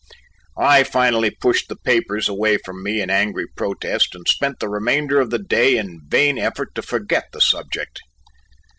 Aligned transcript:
I 0.57 0.83
finally 0.83 1.29
pushed 1.29 1.69
the 1.69 1.75
papers 1.75 2.27
away 2.27 2.57
from 2.57 2.81
me 2.81 3.01
in 3.01 3.11
angry 3.11 3.45
protest 3.55 4.15
and 4.15 4.27
spent 4.27 4.57
the 4.59 4.67
remainder 4.67 5.19
of 5.21 5.29
the 5.29 5.37
day 5.37 5.77
in 5.77 6.01
vain 6.07 6.39
effort 6.39 6.73
to 6.73 6.81
forget 6.81 7.25
the 7.31 7.39
subject. 7.39 7.99